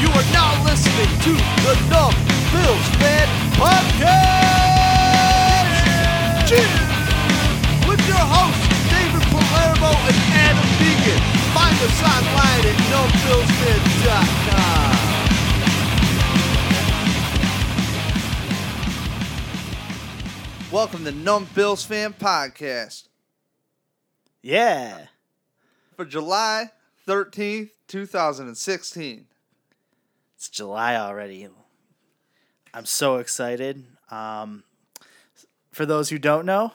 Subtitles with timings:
[0.00, 1.32] You are now listening to
[1.64, 2.14] the Numb
[2.52, 3.26] Bills Fan
[3.56, 4.06] Podcast!
[6.48, 6.86] Cheers!
[7.88, 11.22] With your hosts, David Palermo and Adam Deegan.
[11.56, 14.86] Find us online at numbbillsfan.com.
[20.72, 23.08] Welcome to Numb Bills Fan Podcast
[24.46, 25.06] Yeah.
[25.96, 26.70] for July
[27.08, 29.26] 13th, 2016.
[30.36, 31.48] It's July already.
[32.72, 33.84] I'm so excited.
[34.08, 34.62] Um,
[35.72, 36.74] for those who don't know,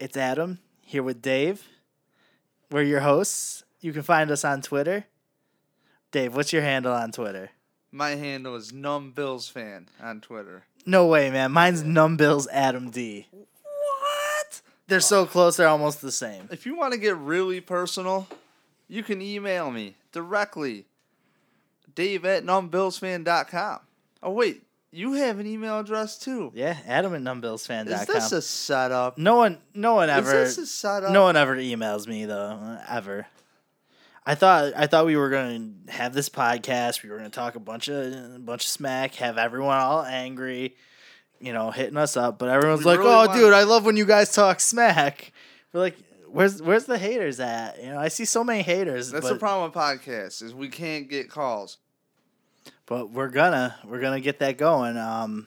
[0.00, 1.62] it's Adam here with Dave.
[2.70, 3.64] We're your hosts.
[3.82, 5.04] You can find us on Twitter.
[6.10, 7.50] Dave, what's your handle on Twitter?
[7.92, 10.64] My handle is Numb Bills Fan on Twitter.
[10.86, 11.52] No way, man.
[11.52, 13.26] Mine's Numbbills Adam D.
[13.30, 13.46] What?
[14.88, 16.48] They're so close, they're almost the same.
[16.50, 18.28] If you want to get really personal,
[18.88, 20.84] you can email me directly.
[21.94, 23.80] Dave at numbbillsfan.com.
[24.22, 24.62] Oh, wait.
[24.92, 26.52] You have an email address too.
[26.54, 27.88] Yeah, Adam at numbbillsfan.com.
[27.88, 29.18] Is this a setup?
[29.18, 31.10] no one no one ever Is this a setup?
[31.10, 33.26] No one ever emails me though, ever.
[34.24, 37.02] I thought I thought we were going to have this podcast.
[37.02, 40.02] We were going to talk a bunch of a bunch of smack, have everyone all
[40.02, 40.76] angry,
[41.40, 42.38] you know, hitting us up.
[42.38, 45.32] But everyone's We like, really "Oh, want- dude, I love when you guys talk smack."
[45.72, 45.96] We're like,
[46.28, 49.10] "Where's where's the haters at?" You know, I see so many haters.
[49.10, 51.78] That's but, the problem with podcasts is we can't get calls.
[52.86, 54.96] but we're gonna we're gonna get that going.
[54.96, 55.46] Um,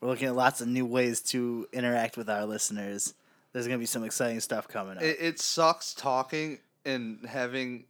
[0.00, 3.14] we're looking at lots of new ways to interact with our listeners.
[3.52, 5.02] There's gonna be some exciting stuff coming up.
[5.02, 7.84] It, it sucks talking and having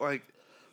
[0.00, 0.22] like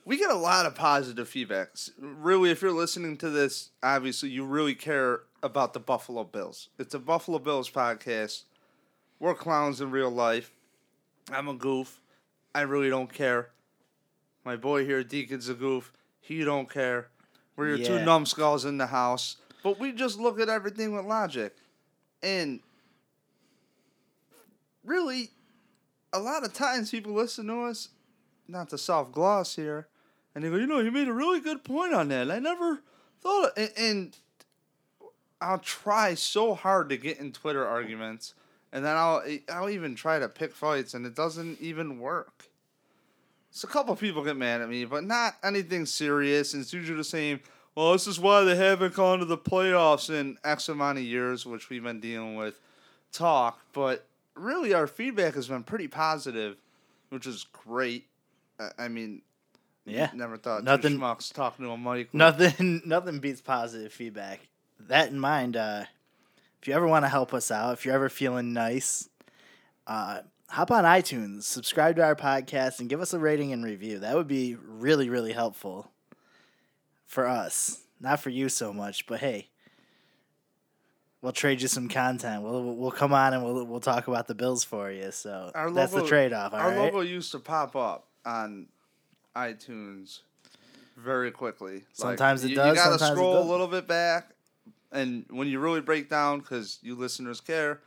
[0.06, 1.70] we get a lot of positive feedback.
[1.74, 6.70] S- Really, if you're listening to this, obviously you really care about the Buffalo Bills.
[6.80, 8.44] It's a Buffalo Bills podcast.
[9.20, 10.52] We're clowns in real life.
[11.32, 12.02] I'm a goof.
[12.54, 13.50] I really don't care.
[14.46, 15.92] My boy here, Deacon's a goof.
[16.20, 17.10] He don't care.
[17.56, 19.38] We're your two numbskulls in the house.
[19.64, 21.56] But we just look at everything with logic.
[22.22, 22.62] And
[24.84, 25.32] really,
[26.14, 27.90] a lot of times people listen to us,
[28.48, 29.88] not to soft gloss here,
[30.34, 32.32] and they go, you know, you made a really good point on that.
[32.32, 32.82] I never
[33.22, 34.18] thought of, and, and
[35.42, 38.34] I'll try so hard to get in Twitter arguments,
[38.72, 42.46] and then I'll I'll even try to pick fights, and it doesn't even work.
[43.52, 46.54] So a couple people get mad at me, but not anything serious.
[46.54, 47.40] And it's usually the same.
[47.76, 51.46] Well, this is why they haven't gone to the playoffs in X amount of years,
[51.46, 52.60] which we've been dealing with.
[53.14, 54.06] Talk, but
[54.36, 56.58] really our feedback has been pretty positive,
[57.10, 58.06] which is great.
[58.78, 59.22] I, mean,
[59.86, 60.10] Yeah.
[60.14, 62.14] never thought Nothing- two schmucks talking to a mic.
[62.14, 64.40] Nothing nothing beats positive feedback.
[64.80, 65.84] That in mind, uh,
[66.62, 69.10] if you ever want to help us out, if you're ever feeling nice,
[69.86, 74.00] uh, hop on iTunes, subscribe to our podcast, and give us a rating and review.
[74.00, 75.92] That would be really, really helpful
[77.06, 77.82] for us.
[78.00, 79.50] Not for you so much, but hey,
[81.22, 82.44] we'll trade you some content.
[82.44, 85.12] We'll we'll come on and we'll we'll talk about the bills for you.
[85.12, 86.54] So Our that's logo- the trade off.
[86.54, 86.78] Our right.
[86.78, 88.68] logo used to pop up on
[89.36, 90.20] iTunes
[90.96, 91.74] very quickly.
[91.74, 94.32] Like, Sometimes it you, does, You gotta scroll a little bit back,
[94.92, 97.82] and when you really break down, because you listeners care,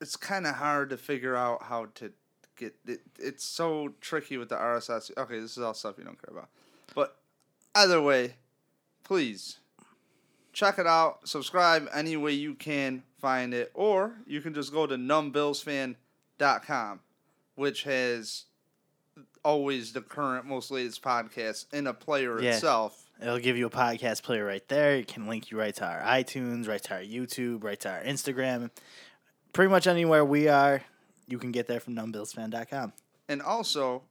[0.00, 2.12] it's kind of hard to figure out how to
[2.56, 3.00] get it.
[3.18, 5.10] It's so tricky with the RSS.
[5.16, 6.48] Okay, this is all stuff you don't care about,
[6.94, 7.16] but
[7.74, 8.34] either way,
[9.04, 9.58] please
[10.52, 11.28] check it out.
[11.28, 17.00] Subscribe any way you can find it, or you can just go to numbbillsfan.com,
[17.54, 18.44] which has
[19.44, 22.54] always the current, most latest podcast in a player Yeah.
[22.54, 23.07] itself.
[23.20, 24.96] It'll give you a podcast player right there.
[24.96, 28.00] It can link you right to our iTunes, right to our YouTube, right to our
[28.02, 28.70] Instagram.
[29.52, 30.82] Pretty much anywhere we are,
[31.26, 32.92] you can get there from numbbillsfan.com.
[33.28, 34.02] And also,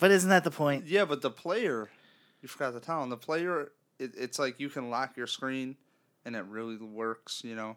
[0.00, 0.86] But isn't that the point?
[0.86, 1.90] yeah, but the player,
[2.40, 5.76] you forgot to tell him, the player, it, it's like you can lock your screen
[6.24, 7.76] and it really works, you know?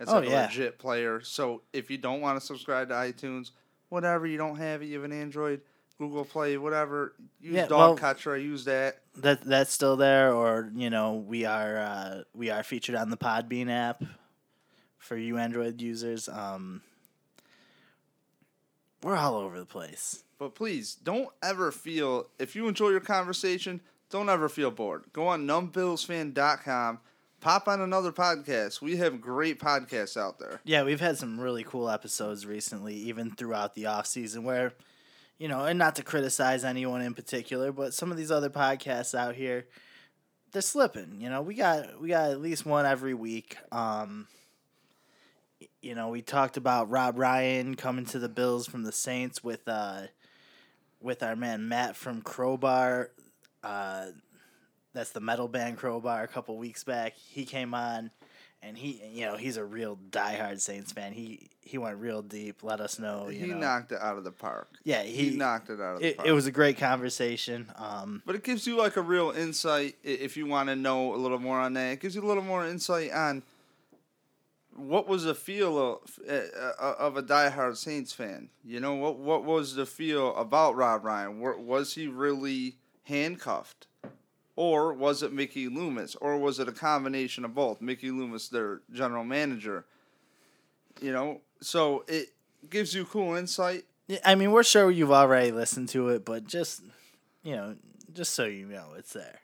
[0.00, 0.44] It's Oh, like yeah.
[0.44, 1.20] a legit player.
[1.20, 3.52] So if you don't want to subscribe to iTunes,
[3.88, 5.60] whatever, you don't have it, you have an Android,
[5.98, 8.98] Google Play, whatever, use Yeah, well- DoggCatcher, I use that.
[9.16, 13.16] That that's still there, or you know, we are uh, we are featured on the
[13.16, 14.02] Podbean app
[14.98, 16.28] for you Android users.
[16.28, 16.82] Um,
[19.02, 20.24] we're all over the place.
[20.38, 23.80] But please don't ever feel if you enjoy your conversation,
[24.10, 25.04] don't ever feel bored.
[25.12, 26.98] Go on numbbillsfan.com,
[27.40, 28.80] pop on another podcast.
[28.80, 30.60] We have great podcasts out there.
[30.64, 34.72] Yeah, we've had some really cool episodes recently, even throughout the off season, where,
[35.38, 39.14] you know, and not to criticize anyone in particular, but some of these other podcasts
[39.14, 39.66] out here,
[40.52, 41.20] they're slipping.
[41.20, 43.56] You know, we got we got at least one every week.
[43.72, 44.28] Um,
[45.82, 49.66] you know, we talked about Rob Ryan coming to the Bills from the Saints with
[49.66, 50.02] uh
[51.00, 53.10] with our man Matt from Crowbar.
[53.62, 54.06] Uh
[54.92, 57.14] that's the metal band Crowbar a couple weeks back.
[57.16, 58.12] He came on
[58.66, 61.12] and he you know, he's a real diehard Saints fan.
[61.12, 63.58] He he went real deep, let us know, you he know.
[63.58, 64.68] knocked it out of the park.
[64.84, 66.28] yeah, He, he, knocked it out of the it, park.
[66.28, 67.70] it was a great conversation.
[67.76, 71.16] Um But it gives you like a real insight if you want to know a
[71.16, 71.92] little more on that.
[71.92, 73.42] It gives you a little more insight on
[74.76, 78.50] what was the feel of uh, of a diehard Saints fan.
[78.64, 81.38] You know what what was the feel about Rob Ryan?
[81.40, 83.86] Was he really handcuffed,
[84.56, 87.80] or was it Mickey Loomis, or was it a combination of both?
[87.80, 89.84] Mickey Loomis, their general manager.
[91.00, 92.28] You know, so it
[92.70, 93.84] gives you cool insight.
[94.06, 96.82] Yeah, I mean, we're sure you've already listened to it, but just
[97.42, 97.76] you know,
[98.12, 99.40] just so you know, it's there.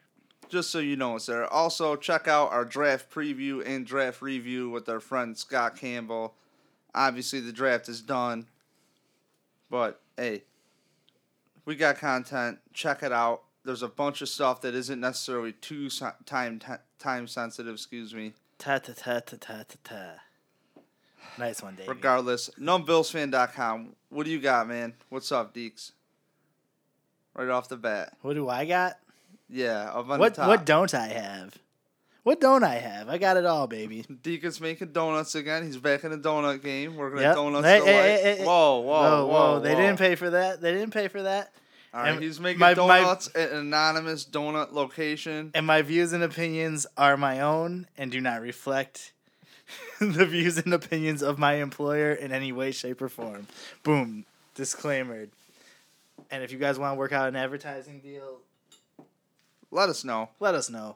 [0.49, 1.45] just so you know it's there.
[1.51, 6.35] Also, check out our draft preview and draft review with our friend Scott Campbell.
[6.93, 8.47] Obviously, the draft is done,
[9.69, 10.43] but hey,
[11.65, 12.59] we got content.
[12.73, 13.43] Check it out.
[13.63, 15.89] There's a bunch of stuff that isn't necessarily too
[16.25, 17.73] time ti- time sensitive.
[17.73, 18.33] Excuse me.
[18.57, 20.01] Ta ta ta ta ta ta ta.
[21.37, 21.87] Nice one, Dave.
[21.87, 23.95] Regardless, numbbillsfan.com.
[24.09, 24.93] What do you got, man?
[25.09, 25.91] What's up, Deeks?
[27.35, 28.97] Right off the bat, What do I got?
[29.49, 29.95] yeah.
[30.01, 30.47] What the top.
[30.49, 31.57] what don't I have?
[32.23, 33.07] What don't I have?
[33.09, 34.05] I got it all, baby.
[34.21, 35.63] Deacon's making donuts again.
[35.65, 36.95] He's back in the donut game.
[36.97, 37.35] We're gonna Yep.
[37.35, 38.45] donuts Hey, hey, hey, hey.
[38.45, 40.61] Whoa, whoa, whoa, They didn't pay for that.
[40.61, 41.53] They didn't pay for that.
[41.93, 43.01] All right, and he's making my- my-
[43.35, 45.51] at an anonymous donut location.
[45.53, 49.11] And my views and opinions are my own and do not reflect
[49.99, 53.47] the views and opinions of my employer in any way, shape, or form.
[53.83, 54.25] Boom.
[54.55, 55.27] Disclaimer.
[56.29, 58.39] And if you guys want to work out an advertising deal,
[59.69, 60.29] Let us know.
[60.39, 60.95] let us know.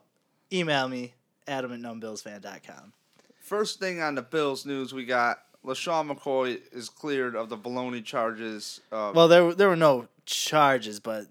[0.52, 1.14] Email me,
[1.48, 2.92] adam at numbbillsfan.com.
[3.40, 8.04] First thing on the Bills news, we got LeSean McCoy is cleared of the baloney
[8.04, 8.80] charges.
[8.92, 11.26] Of, Well, there, were- there were no charges, but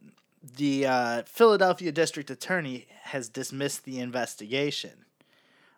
[0.58, 5.06] the uh, Philadelphia district attorney has dismissed the investigation.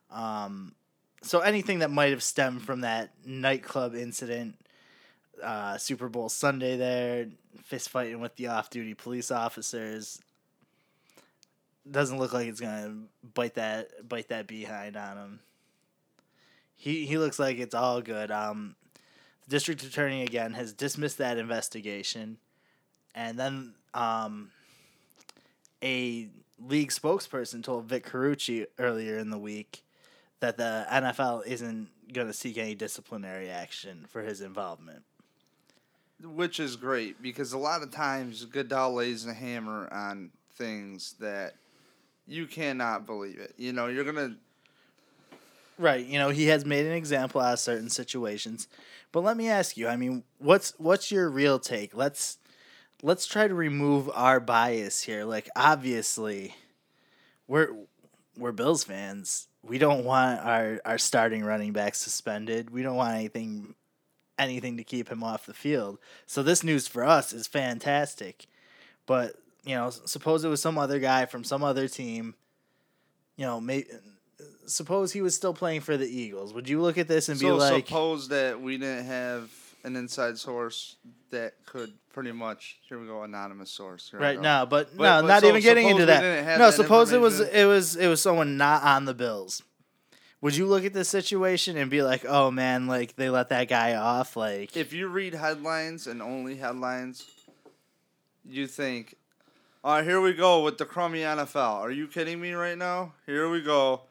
[0.09, 0.73] Um,
[1.21, 4.55] so anything that might have stemmed from that nightclub incident,
[5.43, 7.27] uh, Super Bowl Sunday there,
[7.63, 10.19] fist fighting with the off-duty police officers,
[11.89, 12.95] doesn't look like it's gonna
[13.33, 15.39] bite that bite that behind on him.
[16.77, 18.31] He he looks like it's all good.
[18.31, 18.75] Um,
[19.43, 22.37] the district attorney again has dismissed that investigation,
[23.15, 24.51] and then um,
[25.83, 26.29] a
[26.65, 29.83] league spokesperson told Vic Carucci earlier in the week
[30.39, 35.03] that the NFL isn't going to seek any disciplinary action for his involvement.
[36.23, 41.53] which is great because a lot of times Goodell lays the hammer on things that
[42.27, 43.53] you cannot believe it.
[43.57, 44.35] You know, you're gonna
[45.79, 48.67] Right, you know, he has made an example out of certain situations.
[49.11, 51.95] But let me ask you, I mean, what's what's your real take?
[51.95, 52.39] Let's
[53.03, 55.23] let's try to remove our bias here.
[55.23, 56.55] Like obviously
[57.47, 57.69] we're
[58.37, 59.47] we're Bills fans.
[59.63, 62.71] We don't want our our starting running back suspended.
[62.71, 63.75] We don't want anything
[64.39, 65.99] anything to keep him off the field.
[66.25, 68.47] So this news for us is fantastic.
[69.05, 72.35] But, you know, suppose it was some other guy from some other team,
[73.35, 73.87] you know, maybe
[74.67, 76.53] suppose he was still playing for the Eagles.
[76.53, 79.49] Would you look at this and be so like, suppose that we didn't have
[79.83, 80.97] an inside source
[81.31, 84.65] that could pretty much here we go anonymous source Here right now?
[84.65, 86.57] But, But- no, but not so even getting into that.
[86.59, 89.63] No, that suppose it was it was it was someone not on the Bills.
[90.39, 93.67] Would you look at this situation and be like, "Oh man, like they let that
[93.67, 94.35] guy off"?
[94.37, 97.25] Like, if you read headlines and only headlines,
[98.45, 99.15] you think,
[99.83, 101.81] all right, here we go with the crummy NFL.
[101.81, 103.13] Are you kidding me right now?
[103.25, 104.01] Here we go.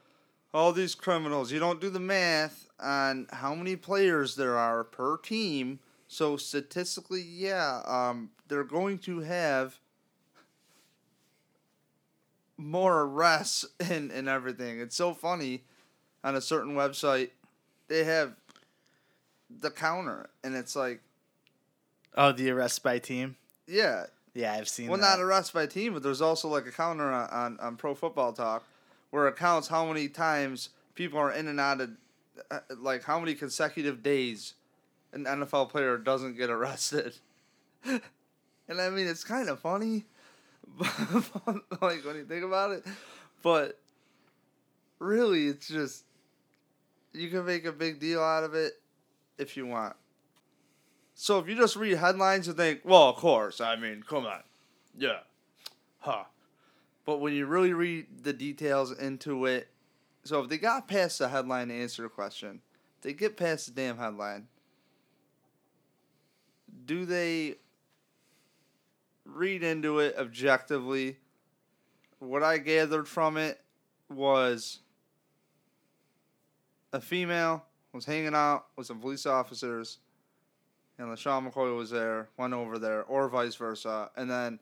[0.56, 1.52] All these criminals.
[1.52, 5.80] You don't do the math on how many players there are per team.
[6.08, 9.78] So statistically, yeah, um, they're going to have
[12.56, 14.80] more arrests and, and everything.
[14.80, 15.64] It's so funny
[16.24, 17.32] on a certain website,
[17.88, 18.34] they have
[19.60, 21.02] the counter, and it's like,
[22.16, 23.36] oh, the arrest by team.
[23.68, 24.88] yeah, Yeah, I've seen.
[24.88, 25.18] well, that.
[25.18, 28.32] not arrest by team, but there's also like a counter on, on, on Pro Football
[28.32, 28.64] Talk
[29.16, 31.90] where it counts how many times people are in and out of,
[32.50, 34.52] uh, like how many consecutive days
[35.14, 37.16] an NFL player doesn't get arrested.
[37.86, 38.02] and
[38.78, 40.04] I mean, it's kind of funny,
[40.78, 42.84] like when you think about it,
[43.42, 43.80] but
[44.98, 46.04] really, it's just
[47.14, 48.74] you can make a big deal out of it
[49.38, 49.96] if you want.
[51.14, 54.42] So if you just read headlines and think, well, of course, I mean, come on,
[54.98, 55.20] yeah,
[56.00, 56.24] huh.
[57.06, 59.68] But when you really read the details into it,
[60.24, 62.60] so if they got past the headline to answer the question,
[63.02, 64.48] they get past the damn headline.
[66.84, 67.54] Do they
[69.24, 71.18] read into it objectively?
[72.18, 73.60] What I gathered from it
[74.08, 74.80] was
[76.92, 79.98] a female was hanging out with some police officers,
[80.98, 84.58] and LeSean McCoy was there, went over there, or vice versa, and then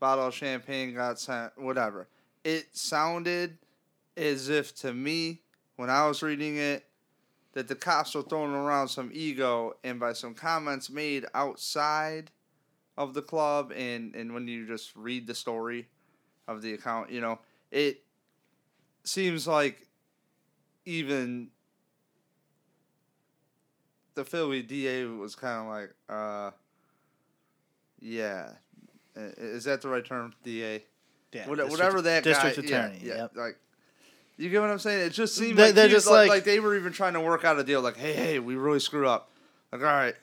[0.00, 2.08] bottle of champagne got sent, whatever.
[2.42, 3.58] It sounded
[4.16, 5.42] as if to me,
[5.76, 6.84] when I was reading it,
[7.52, 12.30] that the cops were throwing around some ego, and by some comments made outside
[12.96, 15.86] of the club, and, and when you just read the story
[16.48, 17.38] of the account, you know,
[17.70, 18.02] it
[19.04, 19.86] seems like
[20.84, 21.48] even
[24.14, 26.50] the Philly DA was kind of like, uh,
[28.00, 28.50] yeah,
[29.36, 30.84] is that the right term, DA?
[31.32, 33.00] Yeah, What- whatever that district guy, attorney.
[33.02, 33.32] Yeah, yeah, yep.
[33.36, 33.56] like
[34.36, 35.06] you get what I'm saying.
[35.06, 37.20] It just seemed They- like they're just like, like- like they were even trying to
[37.20, 37.80] work out a deal.
[37.82, 39.30] Like, hey, hey, we really screwed up.
[39.72, 40.16] Like, all right,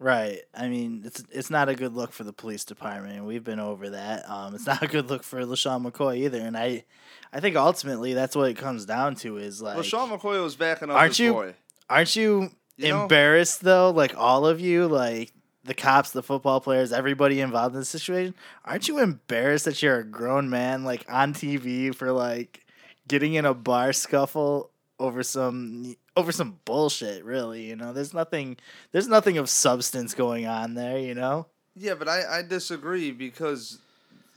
[0.00, 0.40] Right.
[0.54, 3.24] I mean, it's it's not a good look for the police department.
[3.24, 4.28] We've been over that.
[4.28, 6.40] Um, it's not a good look for LeSean McCoy either.
[6.40, 6.84] And I,
[7.32, 10.90] I think ultimately that's what it comes down to is like, Sean McCoy was backing
[10.90, 11.54] up Aren't you- boy.
[11.88, 13.02] aren't you, You know?
[13.02, 13.90] embarrassed though?
[13.90, 15.32] Like all of you, like
[15.64, 18.34] the cops, the football players, everybody involved in this situation.
[18.64, 22.64] Aren't you embarrassed that you're a grown man like on TV for like
[23.08, 27.24] getting in a bar scuffle over some over some bullshit?
[27.24, 28.56] Really, you know, there's nothing,
[28.92, 30.98] there's nothing of substance going on there.
[30.98, 31.46] You know.
[31.76, 33.78] Yeah, but I, I disagree because,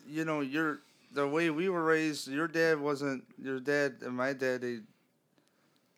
[0.09, 0.79] you know, you're
[1.13, 2.27] the way we were raised.
[2.27, 4.61] Your dad wasn't your dad and my dad.
[4.61, 4.79] They,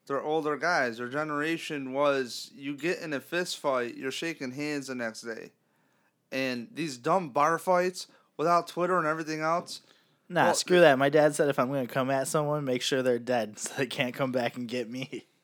[0.10, 0.98] they're older guys.
[0.98, 5.52] Their generation was you get in a fist fight, you're shaking hands the next day,
[6.32, 9.82] and these dumb bar fights without Twitter and everything else.
[10.28, 10.98] Nah, Well, screw that.
[11.00, 13.86] My dad said if I'm gonna come at someone, make sure they're dead, so they
[13.86, 15.26] can't come back and get me.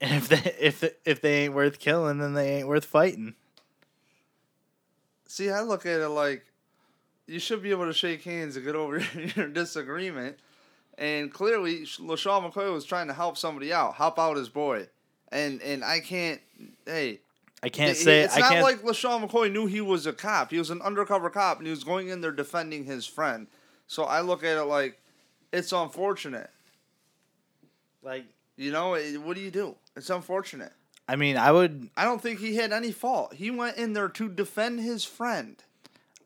[0.00, 3.34] And if they if if they ain't worth killing, then they ain't worth fighting.
[5.26, 6.46] See, I look at it like
[7.26, 9.00] you should be able to shake hands and get over
[9.36, 10.38] your disagreement.
[10.98, 14.88] And clearly, LeSean McCoy was trying to help somebody out, help out his boy.
[15.30, 16.40] And and I can't.
[16.84, 17.20] Hey,
[17.62, 18.62] I can't It- say it's I not can't.
[18.64, 20.50] like LeSean McCoy knew he was a cop.
[20.50, 23.46] He was an undercover cop, and he was going in there defending his friend.
[23.86, 25.00] So I look at it like
[25.52, 26.50] it's unfortunate.
[28.02, 28.24] like
[28.56, 29.76] You know, it- what do you do?
[29.96, 30.72] It's unfortunate.
[31.06, 33.34] I mean, I would I don't think he had any fault.
[33.34, 35.62] He went in there to defend his friend.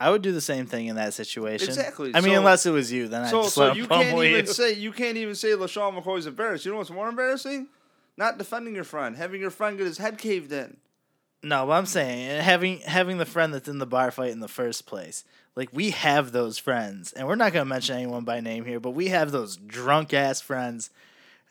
[0.02, 1.68] I would do the same thing in that situation.
[1.68, 2.10] Exactly.
[2.14, 4.46] I mean, So- unless it was you, then So I just so you can't even
[4.46, 4.52] you.
[4.52, 6.64] say you can't even say LeSean McCoy's embarrassed.
[6.64, 7.68] You know what's more embarrassing?
[8.16, 10.76] Not defending your friend, having your friend get his head caved in.
[11.42, 14.48] No, but I'm saying having having the friend that's in the bar fight in the
[14.48, 15.24] first place.
[15.56, 18.90] Like we have those friends, and we're not gonna mention anyone by name here, but
[18.90, 20.90] we have those drunk ass friends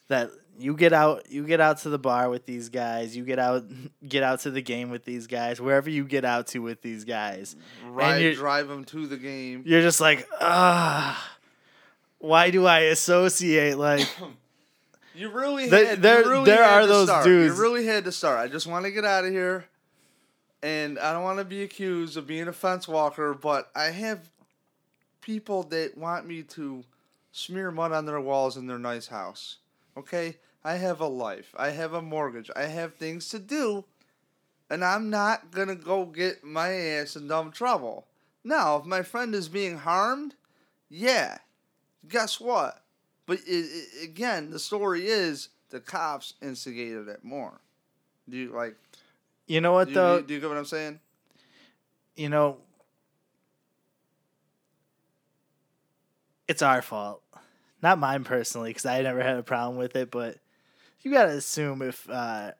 [0.07, 0.29] that
[0.59, 3.63] you get out you get out to the bar with these guys, you get out
[4.07, 7.03] get out to the game with these guys, wherever you get out to with these
[7.03, 7.55] guys.
[7.85, 9.63] You're- drive them to the game.
[9.65, 11.29] You're just like, ah
[12.19, 14.07] why do I associate like
[15.15, 16.01] You really There- had.
[16.01, 17.23] there- you really there had are those start.
[17.25, 18.39] dudes- You really had to start.
[18.39, 19.65] I just want to get out of here,
[20.63, 24.29] and I don't want to be accused of being a fence walker, but I have
[25.21, 26.83] people that want me to
[27.31, 29.57] smear mud on their walls in their nice house.
[29.97, 31.53] Okay, I have a life.
[31.57, 32.49] I have a mortgage.
[32.55, 33.85] I have things to do,
[34.69, 38.07] and I'm not gonna go get my ass in dumb trouble.
[38.43, 40.35] Now, if my friend is being harmed,
[40.89, 41.37] yeah,
[42.07, 42.81] guess what?
[43.25, 47.61] But it, it, again, the story is the cops instigated it more.
[48.27, 48.75] Do you like?
[49.47, 50.21] you know what Do you, though?
[50.21, 50.99] do you get what I'm saying?
[52.15, 52.57] you know,
[56.47, 57.23] it's our fault.
[57.81, 60.37] Not mine personally, because I never had a problem with it, but
[61.01, 62.51] you gotta assume if uh,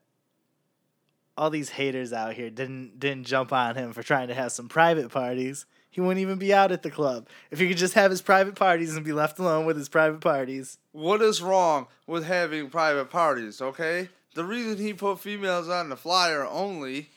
[1.37, 4.67] all these haters out here didn't didn't jump on him for trying to have some
[4.67, 7.27] private parties, he wouldn't even be out at the club.
[7.51, 10.21] If he could just have his private parties and be left alone with his private
[10.21, 10.77] parties.
[10.91, 13.61] What is wrong with having private parties?
[13.61, 17.09] Okay, the reason he put females on the flyer only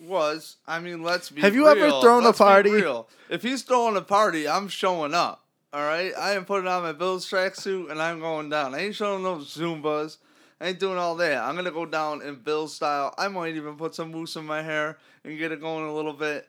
[0.00, 1.40] was, I mean, let's be.
[1.42, 2.70] Have you ever thrown a Let's be party?
[2.70, 3.08] real.
[3.30, 5.41] If he's throwing a party, I'm showing up.
[5.74, 8.74] All right, I am putting on my Bills tracksuit and I'm going down.
[8.74, 10.18] I ain't showing no Zubaz.
[10.60, 11.42] I ain't doing all that.
[11.42, 13.14] I'm gonna go down in Bills style.
[13.16, 16.12] I might even put some mousse in my hair and get it going a little
[16.12, 16.46] bit.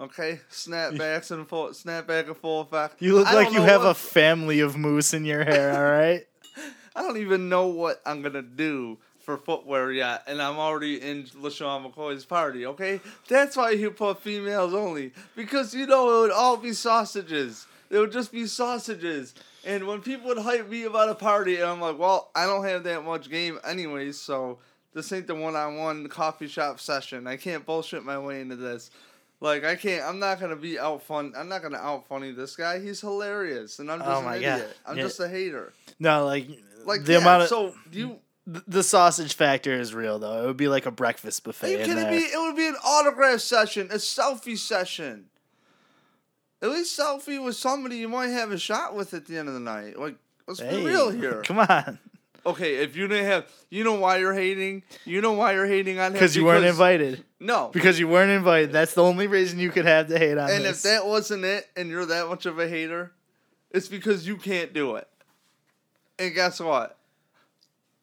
[0.00, 3.02] Okay, snapbacks and full snapback in full effect.
[3.02, 6.24] You look I like you have a family of moose in your hair, all right?
[6.94, 11.24] I don't even know what I'm gonna do for footwear yet, and I'm already in
[11.24, 12.66] LeSean McCoy's party.
[12.66, 17.66] Okay, that's why he put females only because you know it would all be sausages.
[17.92, 19.34] It would just be sausages.
[19.64, 22.64] And when people would hype me about a party, and I'm like, well, I don't
[22.64, 24.58] have that much game anyways, so
[24.94, 27.26] this ain't the one-on-one coffee shop session.
[27.26, 28.90] I can't bullshit my way into this.
[29.40, 30.04] Like I can't.
[30.04, 31.34] I'm not gonna be out fun.
[31.36, 32.78] I'm not gonna out funny this guy.
[32.80, 34.58] He's hilarious, and I'm just Oh an my God.
[34.60, 34.76] idiot.
[34.86, 35.02] I'm Yeah.
[35.02, 35.72] just a hater.
[35.98, 36.46] No, like
[36.84, 38.20] Like the yeah, amount of so you.
[38.46, 40.44] the sausage factor is real though.
[40.44, 42.12] It would be like a breakfast Are buffet you in kidding there.
[42.12, 42.18] me?
[42.18, 45.26] It would be an autograph session, a selfie session.
[46.62, 49.54] At least selfie with somebody you might have a shot with at the end of
[49.54, 49.98] the night.
[49.98, 50.16] Like,
[50.46, 51.42] let's Hey, be real here.
[51.44, 51.98] Come on,
[52.44, 54.82] Okay, if you didn't have, you know why you're hating.
[55.04, 57.24] You know why you're hating on him because you weren't invited.
[57.38, 58.72] No, Because you weren't invited.
[58.72, 60.78] That's the only reason you could have to hate on and this.
[60.78, 63.12] if that wasn't it, and you're that much of a hater,
[63.70, 65.08] it's because you can't do it.
[66.18, 66.98] And guess what?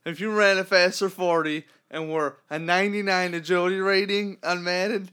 [0.05, 5.09] If you ran a faster 40 and were a 99 agility rating on Madden,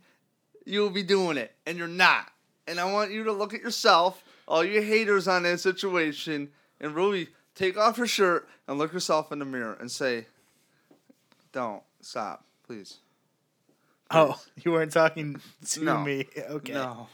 [0.64, 2.28] you'll be doing it, and you're not.
[2.66, 6.94] And I want you to look at yourself, all you haters on that situation, and
[6.94, 10.26] really take off your shirt and look yourself in the mirror and say,
[11.52, 12.98] "Don't stop, please."
[14.10, 15.98] oh, you weren't talking to No.
[15.98, 16.26] me.
[16.50, 16.72] Okay.
[16.74, 17.08] No,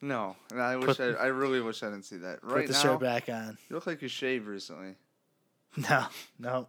[0.00, 0.36] no.
[0.50, 2.40] And I wish Put- I, I really wish I didn't see that.
[2.42, 3.58] Put Right the now, shirt back on.
[3.68, 4.94] you look like you shaved recently.
[5.88, 6.06] No,
[6.38, 6.66] no.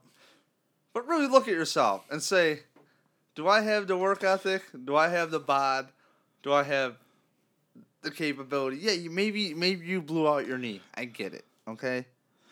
[0.94, 2.60] But really look at yourself and say,
[3.34, 4.62] do I have the work ethic?
[4.86, 5.88] Do I have the bod?
[6.44, 6.98] Do I have
[8.02, 8.78] the capability?
[8.78, 10.82] Yeah, you maybe maybe you blew out your knee.
[10.96, 11.46] I get it.
[11.68, 12.06] Okay.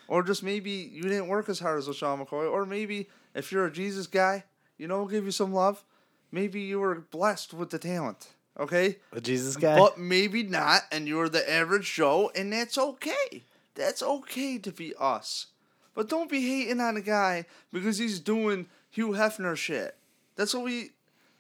[0.08, 2.52] Or just maybe you didn't work as hard as LeSean McCoy.
[2.52, 4.44] Or maybe if you're a Jesus guy,
[4.78, 5.84] you know, we'll give you some love.
[6.32, 8.30] Maybe you were blessed with the talent.
[8.60, 8.98] Okay?
[9.14, 9.78] The Jesus guy.
[9.78, 13.44] But maybe not, and you're the average Joe, and that's okay.
[13.76, 15.48] That's okay to be us.
[15.94, 19.96] But don't be hating on a guy because he's doing Hugh Hefner shit.
[20.36, 20.92] That's what we,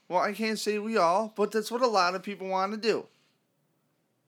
[0.07, 2.77] well, I can't say we all, but that's what a lot of people want to
[2.77, 3.05] do.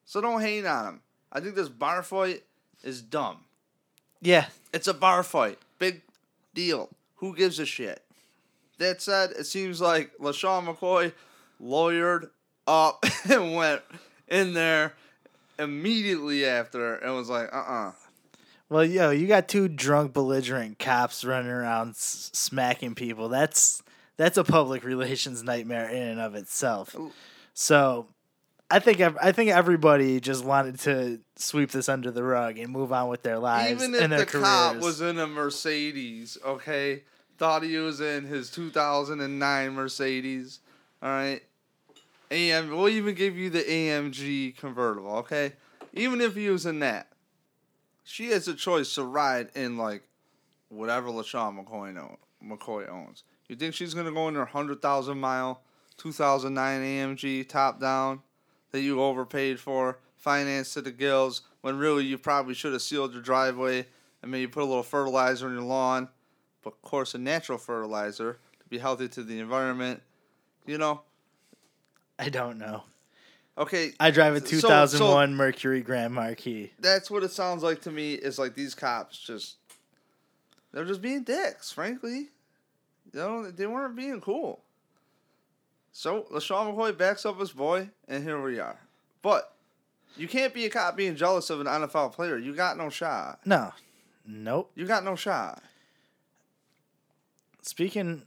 [0.06, 1.02] So don't hate on him.
[1.32, 2.44] I think this bar fight
[2.84, 3.46] is dumb.
[4.22, 4.46] yeah.
[4.74, 5.60] It's a bar fight.
[5.80, 6.02] Big
[6.54, 6.90] deal.
[7.18, 8.02] Who gives a shit?
[8.78, 11.12] That said, it seems like LeSean McCoy
[11.62, 12.30] lawyered
[12.66, 13.82] up and went
[14.30, 14.94] in there
[15.60, 17.92] immediately after and was like, uh uh
[18.70, 23.30] Well, yo, you got two drunk, belligerent cops running around s- smacking people.
[23.30, 23.84] That's
[24.18, 26.96] that's a public relations nightmare in and of itself.
[27.54, 28.08] So,
[28.72, 32.94] I think I think everybody just wanted to sweep this under the rug and move
[32.94, 34.46] on with their lives Even if and their the careers.
[34.46, 37.04] cop was in a Mercedes, okay,
[37.38, 40.60] thought he was in his 2009 Mercedes,
[41.02, 41.42] all right.
[42.32, 45.52] AM, we'll even give you the AMG convertible, okay.
[45.92, 47.08] Even if he was in that,
[48.04, 50.04] she has a choice to ride in like
[50.70, 53.24] whatever LeSean McCoy, know, McCoy owns.
[53.50, 55.62] You think she's gonna go in her hundred thousand mile
[55.98, 58.22] 2009 AMG top down
[58.72, 63.14] that you overpaid for, financed to the gills, when really you probably should have sealed
[63.14, 63.86] your driveway
[64.22, 66.08] and maybe put a little fertilizer in your lawn,
[66.64, 70.02] but of course a natural fertilizer to be healthy to the environment.
[70.66, 71.02] You know,
[72.20, 72.84] I don't know.
[73.58, 73.94] okay.
[74.00, 76.72] I drive a So- 2001 Mercury Grand Marquis.
[76.80, 78.14] that's what it sounds like to me.
[78.14, 79.56] Is like these cops just
[80.72, 82.30] they're just being dicks, frankly.
[83.12, 84.64] You know, they weren't being cool.
[85.92, 88.78] So LaShawn McCoy backs up his boy, and here we are.
[89.22, 89.54] But
[90.18, 92.38] you can't be a cop being jealous of an NFL player.
[92.38, 93.40] You got no shot.
[93.46, 93.72] No,
[94.26, 94.72] nope.
[94.76, 95.62] You got no shot.
[97.62, 98.24] Speaking,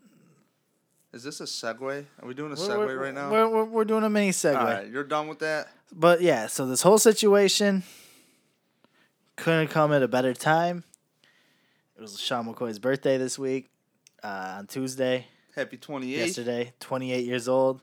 [1.12, 2.04] Is this a segue?
[2.22, 3.30] Are we doing a segue we're- right now?
[3.30, 4.56] We're, we're, we're doing a mini segue.
[4.56, 5.68] All right, you're done with that.
[5.92, 7.82] But yeah, so this whole situation
[9.36, 10.84] couldn't come at a better time.
[11.96, 13.70] It was Sean McCoy's birthday this week,
[14.22, 16.18] uh, on Tuesday, Happy 28.
[16.18, 17.80] yesterday, 28 years old.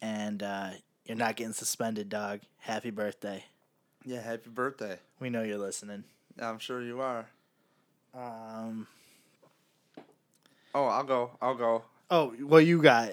[0.00, 0.70] And uh,
[1.04, 2.40] you're not getting suspended, dog.
[2.58, 3.44] Happy birthday.
[4.04, 4.98] Yeah, happy birthday.
[5.20, 6.04] We know you're listening.
[6.40, 7.26] I'm sure you are.
[8.14, 8.86] Um,
[10.74, 11.32] Oh, I'll go.
[11.42, 11.82] I'll go.
[12.10, 13.10] oh, well, you got.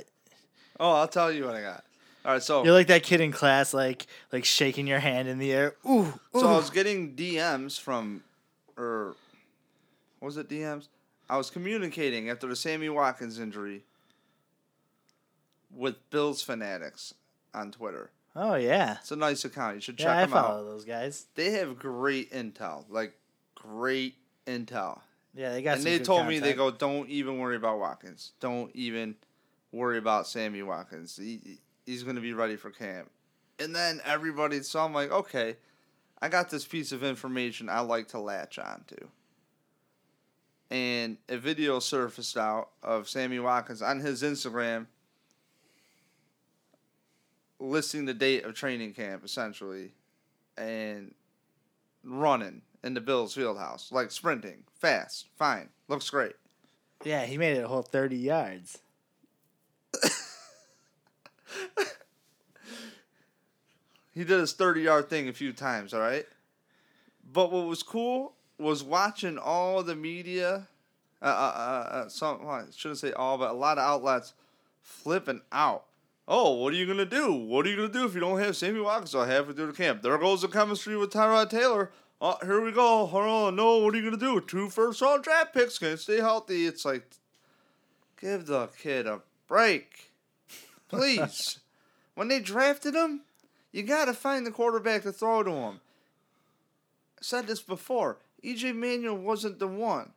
[0.79, 1.83] Oh, I'll tell you what I got.
[2.23, 5.39] All right, so You're like that kid in class, like like shaking your hand in
[5.39, 5.75] the air.
[5.85, 6.13] Ooh, ooh.
[6.39, 8.23] So I was getting DMs from,
[8.77, 9.15] or
[10.19, 10.87] what was it DMs?
[11.29, 13.83] I was communicating after the Sammy Watkins injury
[15.73, 17.13] with Bills fanatics
[17.53, 18.11] on Twitter.
[18.35, 19.75] oh yeah, It's a nice account.
[19.75, 20.17] You should check yeah.
[20.17, 20.65] I them follow out.
[20.65, 21.27] those guys.
[21.35, 23.13] They have great intel, like
[23.55, 24.15] great
[24.47, 25.01] intel.
[25.35, 25.77] Yeah, they got.
[25.77, 28.31] and they told me they go, don't even worry about Watkins.
[28.39, 29.15] Don't even
[29.71, 31.17] worry about Sammy Watkins.
[31.17, 33.11] He, he's going to be ready for camp.
[33.59, 35.57] And then everybody, so I'm like, okay,
[36.21, 39.07] I got this piece of information I like to latch on to.
[40.71, 44.85] And a video surfaced out of Sammy Watkins on his Instagram
[47.59, 49.91] listing the date of training camp, essentially,
[50.57, 51.13] and
[52.03, 53.91] running in the Bills field house.
[53.91, 54.63] Like sprinting.
[54.79, 55.25] Fast.
[55.37, 55.69] Fine.
[55.87, 56.35] Looks great.
[57.03, 58.79] Yeah, he made it a whole 30 yards.
[64.19, 66.25] He did his 30 yard thing a few times, all right?
[67.31, 70.67] But what was cool was watching all the media,
[71.21, 74.33] uh, uh, uh, uh, some, well, I shouldn't say all, but a lot of outlets
[74.81, 75.85] flipping out.
[76.27, 77.33] Oh, what are you going to do?
[77.33, 79.67] What are you going to do if you don't have Sammy Watkins all halfway through
[79.67, 80.03] the camp?
[80.03, 81.91] There goes the chemistry with Tyrod Taylor.
[82.21, 83.05] Oh, here we go.
[83.05, 83.55] Hold on.
[83.55, 84.41] No, what are you going to do?
[84.41, 85.79] Two first round draft picks.
[85.79, 86.67] Can stay healthy.
[86.67, 87.09] It's like,
[88.21, 90.11] give the kid a break.
[90.87, 91.59] Please.
[92.15, 93.21] when they drafted him,
[93.71, 95.79] you got to find the quarterback to throw to him.
[97.17, 98.17] I said this before.
[98.43, 100.11] EJ Manuel wasn't the one.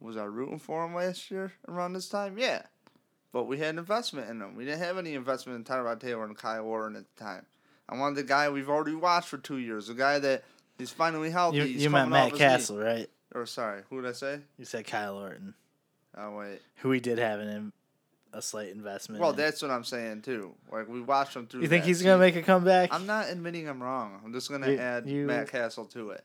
[0.00, 2.38] Was I rooting for him last year around this time?
[2.38, 2.62] Yeah.
[3.32, 4.54] But we had an investment in him.
[4.54, 7.46] We didn't have any investment in Tyrod Taylor and Kyle Orton at the time.
[7.88, 10.44] I wanted the guy we've already watched for two years, the guy that
[10.78, 11.58] he's finally healthy.
[11.58, 12.82] You, you meant Matt Cassel, knee.
[12.84, 13.10] right?
[13.34, 14.40] Or sorry, who did I say?
[14.58, 15.54] You said Kyle Orton,
[16.16, 16.60] Oh wait.
[16.76, 17.72] who we did have an,
[18.32, 19.36] a slight investment Well, in.
[19.36, 20.54] that's what I'm saying too.
[20.70, 21.62] Like we watched him through.
[21.62, 22.92] You think he's going to make a comeback?
[22.94, 24.20] I'm not admitting I'm wrong.
[24.24, 26.24] I'm just gonna You- add you- Matt Cassel to it.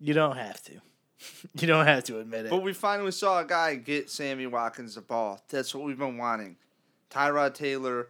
[0.00, 0.80] You don't have to.
[1.60, 2.50] you don't have to admit it.
[2.50, 5.42] But we finally saw a guy get Sammy Watkins the ball.
[5.48, 6.56] That's what we've been wanting.
[7.10, 8.08] Tyrod Taylor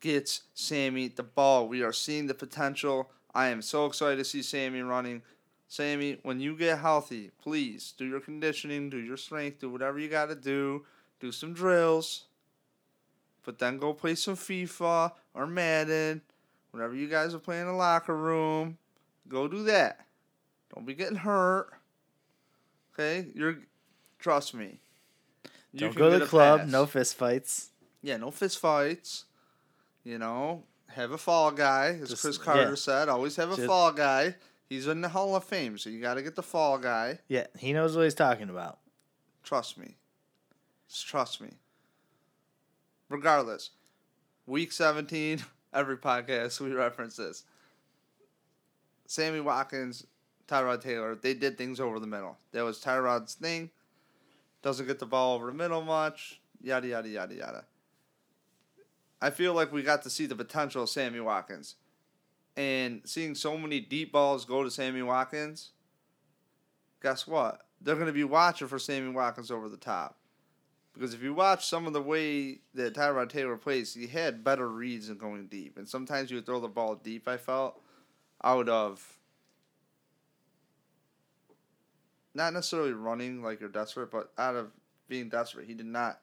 [0.00, 1.68] gets Sammy the ball.
[1.68, 3.10] We are seeing the potential.
[3.34, 5.22] I am so excited to see Sammy running.
[5.68, 10.08] Sammy, when you get healthy, please do your conditioning, do your strength, do whatever you
[10.08, 10.84] got to do,
[11.20, 12.24] do some drills.
[13.44, 16.22] But then go play some FIFA or Madden,
[16.72, 18.78] whatever you guys are playing in the locker room.
[19.28, 20.06] Go do that.
[20.74, 21.70] Don't be getting hurt.
[22.94, 23.58] Okay, you're.
[24.18, 24.80] Trust me.
[25.72, 26.60] You don't go to the club.
[26.60, 26.68] pass.
[26.68, 27.70] No fist fights.
[28.02, 29.24] Yeah, no fist fights.
[30.04, 32.74] You know, have a fall guy, as Just- Cris Carter yeah.
[32.74, 33.08] said.
[33.08, 34.34] Always have a Just- fall guy.
[34.68, 37.18] He's in the Hall of Fame, so you got to get the fall guy.
[37.28, 38.78] Yeah, he knows what he's talking about.
[39.42, 39.96] Trust me.
[40.88, 41.50] Just trust me.
[43.08, 43.70] Regardless,
[44.46, 45.42] week 17,
[45.74, 47.44] every podcast we reference this.
[49.06, 50.06] Sammy Watkins,
[50.50, 52.36] Tyrod Taylor, they did things over the middle.
[52.52, 53.70] That was Tyrod's thing.
[54.62, 56.40] Doesn't get the ball over the middle much.
[56.60, 57.64] Yada, yada, yada, yada.
[59.22, 61.76] I feel like we got to see the potential of Sammy Watkins.
[62.56, 65.70] And seeing so many deep balls go to Sammy Watkins,
[67.02, 67.62] guess what?
[67.80, 70.16] They're going to be watching for Sammy Watkins over the top.
[70.92, 74.68] Because if you watch some of the way that Tyrod Taylor plays, he had better
[74.68, 75.78] reads than going deep.
[75.78, 77.80] And sometimes you would throw the ball deep, I felt,
[78.42, 79.19] out of
[82.34, 84.70] not necessarily running like you're desperate, but out of
[85.08, 85.66] being desperate.
[85.66, 86.20] He did not.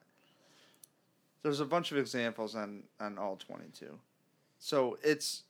[1.43, 3.99] There's a bunch of examples on, on all 22.
[4.59, 5.43] So it's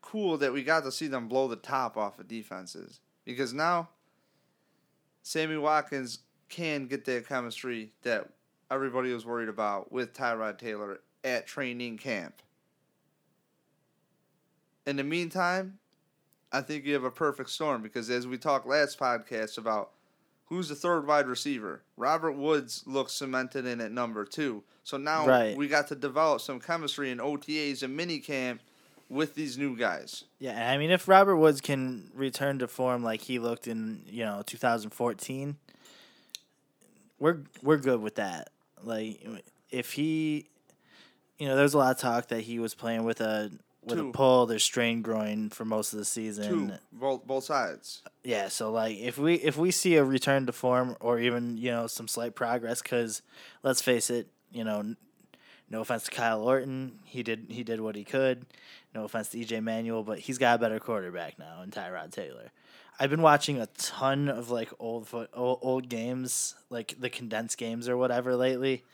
[0.00, 3.00] cool that we got to see them blow the top off of defenses.
[3.24, 3.90] Because now
[5.22, 8.28] Sammy Watkins can get that chemistry that
[8.70, 12.42] everybody was worried about with Tyrod Taylor at training camp.
[14.86, 15.78] In the meantime,
[16.52, 19.90] I think you have a perfect storm because as we talked last podcast about
[20.46, 24.62] who's the third wide receiver, Robert Woods looks cemented in at number two.
[24.84, 25.56] So now Right.
[25.56, 28.60] we got to develop some chemistry in OTAs and minicamp
[29.10, 30.24] with these new guys.
[30.38, 34.24] Yeah, I mean, if Robert Woods can return to form like he looked in, you
[34.24, 35.56] know, 2014,
[37.18, 38.50] we're we're good with that.
[38.82, 39.20] Like,
[39.70, 40.46] if he,
[41.38, 43.50] you know, there's a lot of talk that he was playing with a
[43.88, 44.08] with Two.
[44.08, 46.48] a pulled or strained groin for most of the season.
[46.48, 48.02] Two, both both sides.
[48.24, 51.70] Yeah, so like if we if we see a return to form or even you
[51.70, 53.22] know some slight progress, because
[53.62, 54.94] let's face it, you know,
[55.70, 58.46] no offense to Kyle Orton, he did he did what he could.
[58.94, 62.50] No offense to EJ Manuel, but he's got a better quarterback now in Tyrod Taylor.
[63.00, 67.88] I've been watching a ton of like old old, old games, like the condensed games
[67.88, 68.84] or whatever lately.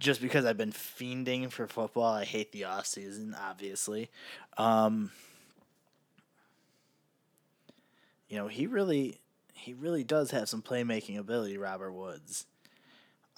[0.00, 4.08] Just because I've been fiending for football, I hate the off season, obviously.
[4.58, 5.12] Um,
[8.28, 9.18] you know, he really
[9.54, 12.46] he really does have some playmaking ability, Robert Woods.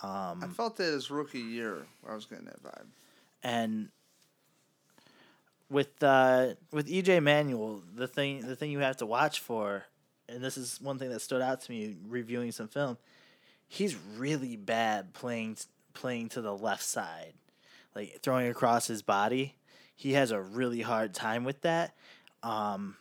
[0.03, 1.87] I Um, felt that his rookie year.
[2.09, 2.87] I was getting that vibe.
[3.42, 3.88] and
[5.70, 9.85] with uh, with EJ Manuel, the thing the thing you have to watch for,
[10.29, 12.98] and this is one thing that stood out to me reviewing some film,
[13.68, 15.57] he's really bad playing
[15.94, 17.35] playing to the left side,
[17.94, 19.57] like throwing across his body.
[19.94, 21.94] He has a really hard time with that.
[22.42, 22.96] Um,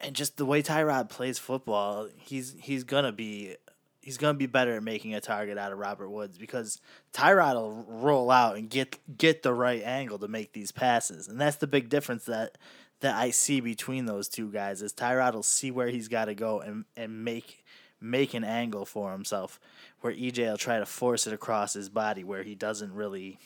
[0.00, 3.56] and just the way Tyrod plays football, he's he's gonna be
[4.00, 6.80] he's gonna be better at making a target out of Robert Woods because
[7.12, 11.40] Tyrod will roll out and get get the right angle to make these passes, and
[11.40, 12.56] that's the big difference that
[13.00, 16.34] that I see between those two guys is Tyrod will see where he's got to
[16.34, 17.64] go and and make
[18.00, 19.60] make an angle for himself
[20.00, 23.38] where EJ will try to force it across his body where he doesn't really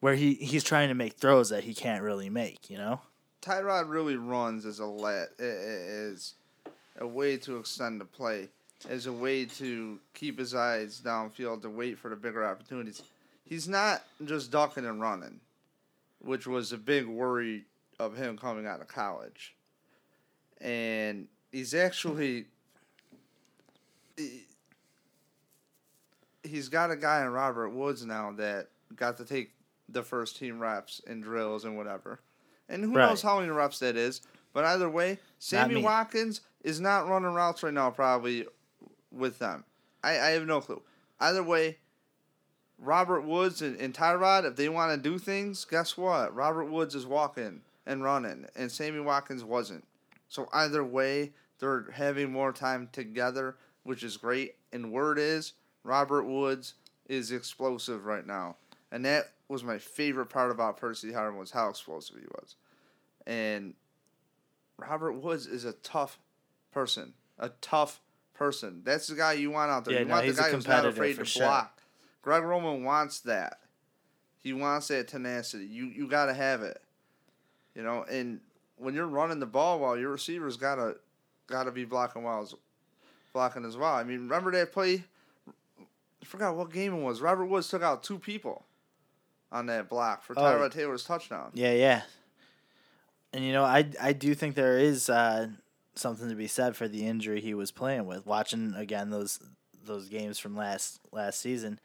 [0.00, 3.00] where he he's trying to make throws that he can't really make, you know?
[3.42, 6.34] Tyrod really runs as a let is
[6.98, 8.48] a way to extend the play,
[8.88, 13.02] as a way to keep his eyes downfield to wait for the bigger opportunities.
[13.44, 15.40] He's not just ducking and running,
[16.20, 17.64] which was a big worry
[17.98, 19.54] of him coming out of college.
[20.60, 22.46] And he's actually
[26.42, 29.52] he's got a guy in Robert Woods now that got to take
[29.88, 32.20] the first team reps and drills and whatever.
[32.68, 33.08] And who Right.
[33.08, 34.22] knows how many reps that is.
[34.52, 35.82] But either way, Sammy.
[35.82, 38.46] Watkins is not running routes right now probably
[39.10, 39.64] with them.
[40.02, 40.82] I, I have no clue.
[41.20, 41.78] Either way,
[42.78, 46.34] Robert Woods and, and Tyrod, if they want to do things, guess what?
[46.34, 49.84] Robert Woods is walking and running, and Sammy Watkins wasn't.
[50.28, 54.56] So either way, they're having more time together, which is great.
[54.72, 55.52] And word is,
[55.84, 56.74] Robert Woods
[57.08, 58.56] is explosive right now,
[58.90, 62.56] and that was my favorite part about Percy Harvin was how explosive he was.
[63.26, 63.74] And
[64.78, 66.18] Robert Woods is a tough
[66.72, 68.00] person, a tough
[68.34, 68.82] person.
[68.84, 69.94] That's the guy you want out there.
[69.94, 71.46] Yeah, you no, want the guy who's not afraid to sure.
[71.46, 71.82] block.
[72.22, 73.58] Greg Roman wants that.
[74.40, 75.66] He wants that tenacity.
[75.66, 76.80] You you got to have it.
[77.74, 78.40] You know, and
[78.76, 80.96] when you're running the ball well, your receivers gotta
[81.46, 82.54] gotta be blocking while as
[83.32, 83.94] blocking as well.
[83.94, 85.04] I mean, remember that play?
[85.48, 87.20] I forgot what game it was.
[87.20, 88.64] Robert Woods took out two people
[89.50, 90.42] on that block for Oh.
[90.42, 91.50] Tyrod Taylor's touchdown.
[91.54, 92.02] Yeah, yeah.
[93.32, 95.48] And you know, I I do think there is uh,
[95.94, 98.26] something to be said for the injury he was playing with.
[98.26, 99.40] Watching again those
[99.84, 101.80] those games from last last season,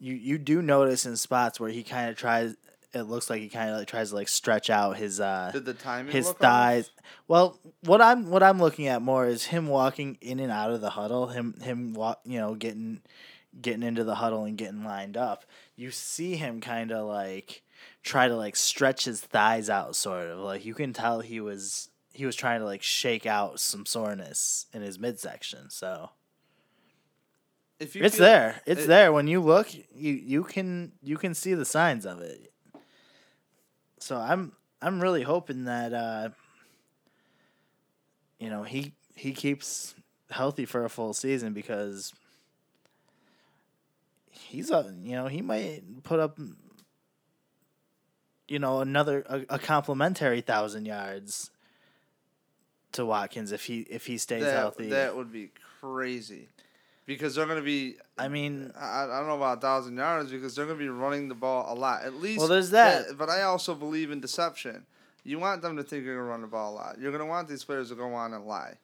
[0.00, 2.56] you you do notice in spots where he kind of tries.
[2.94, 5.66] It looks like he kind of like tries to like stretch out his uh Did
[5.66, 6.90] the timing his look thighs.
[7.26, 10.80] Well, what I'm what I'm looking at more is him walking in and out of
[10.80, 11.26] the huddle.
[11.28, 13.02] Him him walk, you know, getting
[13.60, 15.44] getting into the huddle and getting lined up.
[15.76, 17.62] You see him kind of like
[18.02, 21.90] try to like stretch his thighs out, sort of like you can tell he was
[22.14, 25.68] he was trying to like shake out some soreness in his midsection.
[25.68, 26.10] So
[27.78, 28.62] If you it's there.
[28.66, 29.12] It's it- there.
[29.12, 32.52] When you look, you you can you can see the signs of it.
[34.00, 36.28] So I'm I'm really hoping that uh
[38.38, 39.94] you know, he he keeps
[40.30, 42.12] healthy for a full season because
[44.30, 46.38] he's a you know, he might put up
[48.46, 51.50] you know, another a, a complimentary thousand yards
[52.92, 54.88] to Watkins if he if he stays that, healthy.
[54.90, 56.48] That would be crazy.
[57.08, 57.96] Because they're going to be.
[58.18, 60.90] I mean, I, I don't know about a thousand yards because they're going to be
[60.90, 62.04] running the ball a lot.
[62.04, 62.38] At least.
[62.38, 63.16] Well, there's that.
[63.16, 64.84] But I also believe in deception.
[65.24, 66.96] You want them to think you're going to run the ball a lot.
[67.00, 68.74] You're going to want these players to go on and lie.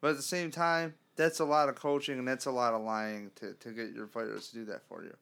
[0.00, 2.82] But at the same time, that's a lot of coaching and that's a lot of
[2.82, 5.14] lying to, to get your players to do that for you.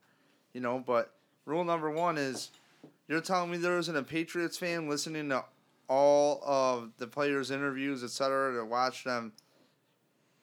[0.53, 1.15] You know, but
[1.47, 2.51] rule number one is
[3.09, 5.45] you're telling me there isn't a Patriots fan listening to
[5.89, 9.33] all of the players' interviews, et cetera, to watch them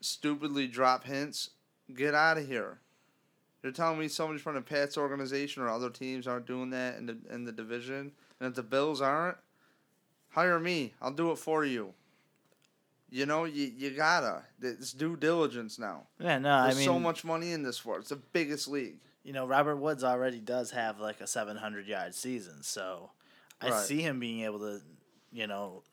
[0.01, 1.51] stupidly drop hints?
[1.95, 2.79] Get out of here.
[3.63, 7.05] You're telling me somebody from the Pats organization or other teams aren't doing that in
[7.05, 9.37] the in the division, and if the Bills aren't,
[10.29, 10.93] hire me.
[11.01, 11.93] I'll do it for you.
[13.09, 14.43] You know, you, you gotta.
[14.61, 16.03] It's due diligence now.
[16.19, 18.01] yeah, no, I There's mean so much money in this sport.
[18.01, 18.99] It's the biggest league.
[19.23, 23.11] you know, Robert Woods already does have like a 700 yard season, so
[23.61, 23.85] I Right.
[23.85, 24.81] see him being able to,
[25.31, 25.83] you know,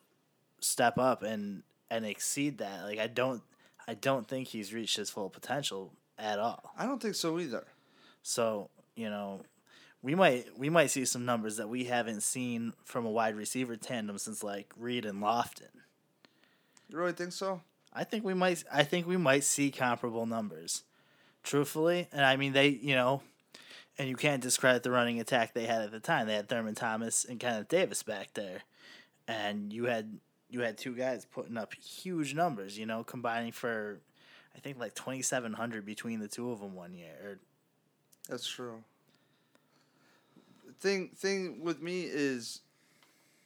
[0.60, 2.82] step up and and exceed that.
[2.84, 3.42] Like I don't
[3.86, 6.72] I don't think he's reached his full potential at all.
[6.78, 7.66] I don't think so either.
[8.22, 9.42] So, you know,
[10.02, 13.76] we might we might see some numbers that we haven't seen from a wide receiver
[13.76, 15.72] tandem since like Reed and Lofton.
[16.88, 17.62] You really think so?
[17.92, 20.82] I think we might I think we might see comparable numbers.
[21.42, 23.20] Truthfully, and I mean they, you know,
[23.98, 26.26] and you can't discredit the running attack they had at the time.
[26.26, 28.62] They had Thurman Thomas and Kenneth Davis back there.
[29.28, 30.18] And you had
[30.54, 33.98] you had two guys putting up huge numbers, you know, combining for
[34.54, 37.40] I think like 2700 between the two of them one year.
[38.28, 38.84] That's true.
[40.80, 42.60] Thing thing with me is,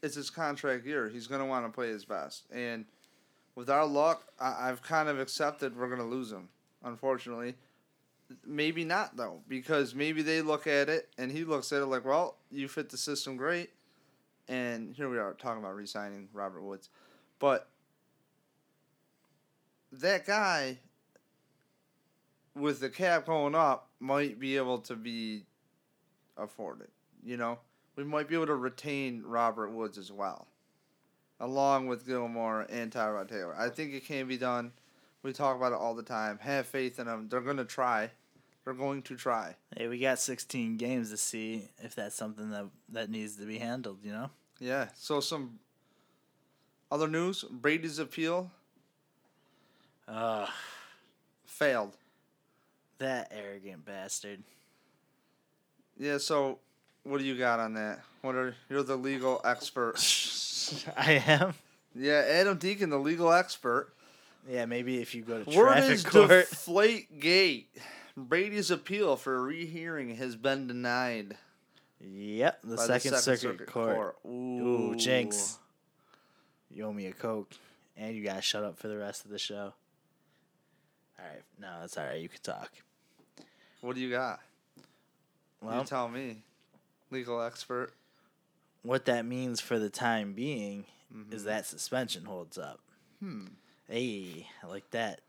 [0.03, 1.09] it's his contract year.
[1.09, 2.85] He's gonna want to play his best, and
[3.55, 6.51] with our luck, I, I've kind of accepted we're gonna lose him.
[6.85, 7.55] Unfortunately,
[8.47, 12.05] maybe not though, because maybe they look at it and he looks at it like,
[12.05, 13.71] well, you fit the system great,
[14.48, 16.88] and here we are talking about re-signing Robert Woods,
[17.38, 17.68] but
[19.92, 20.78] that guy
[22.54, 25.44] with the cap going up might be able to be
[26.37, 26.88] afforded.
[27.24, 27.58] You know,
[27.96, 30.48] we might be able to retain Robert Woods as well.
[31.40, 33.54] along with Gilmore and Tyrod Taylor.
[33.56, 34.72] I think it can be done.
[35.22, 36.38] We talk about it all the time.
[36.42, 37.28] Have faith in them.
[37.28, 38.11] They're going to try.
[38.64, 39.56] They're going to try.
[39.76, 43.58] Hey, we got 16 games to see if that's something that that needs to be
[43.58, 43.98] handled.
[44.02, 44.30] You know.
[44.61, 44.88] Yeah.
[44.94, 45.59] So some
[46.90, 48.51] other news: Brady's appeal
[50.09, 50.49] Ugh,
[51.47, 51.97] failed.
[52.99, 54.42] that arrogant bastard.
[55.99, 56.18] Yeah.
[56.18, 56.59] So
[57.05, 58.01] what do you got on that?
[58.23, 59.94] What are you're the legal expert?
[60.97, 61.55] I am.
[61.94, 63.92] Yeah, Adam Deacon, the legal expert.
[64.49, 66.29] Yeah, maybe if you go to Word traffic is court.
[66.29, 67.68] deflate gate.
[68.16, 71.37] Brady's appeal for rehearing has been denied.
[72.00, 74.16] Yep, the by second, Circuit, Court.
[74.24, 74.30] Ooh,
[74.92, 75.58] Ooh, jinx.
[76.70, 77.50] You owe me a coke,
[77.96, 79.72] and you gotta shut up for the rest of the show.
[81.18, 82.20] All right, no, it's all right.
[82.20, 82.70] You can talk.
[83.80, 84.40] What do you got?
[85.61, 86.42] Well, you tell me,
[87.11, 87.92] legal expert.
[88.82, 90.84] what that means for the time being
[91.32, 91.46] is Mhm.
[91.46, 92.80] that suspension holds up.
[93.18, 93.46] Hmm.
[93.88, 95.20] Hey, I like that.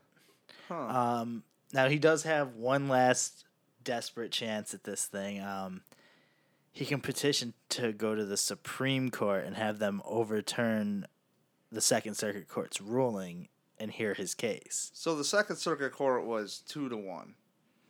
[0.68, 0.74] Huh.
[0.76, 3.44] Um, now he does have one last
[3.82, 5.40] desperate chance at this thing.
[5.40, 5.82] Um,
[6.72, 11.06] he can petition to go to the Supreme Court and have them overturn
[11.72, 14.90] the Second Circuit Court's ruling and hear his case.
[14.94, 17.34] so the Second Circuit Court was two to one,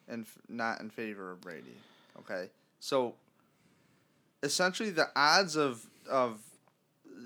[0.09, 1.75] and f- not in favor of Brady.
[2.21, 3.15] Okay, so
[4.43, 6.39] essentially the odds of of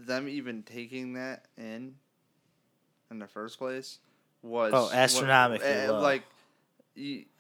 [0.07, 1.95] them even taking that in
[3.11, 3.99] in the first place
[4.43, 6.01] was Oh, astronomically uh, low.
[6.01, 6.23] like